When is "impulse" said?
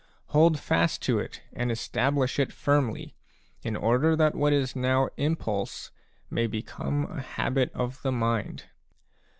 5.15-5.91